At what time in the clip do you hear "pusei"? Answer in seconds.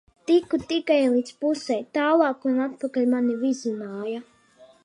1.43-1.85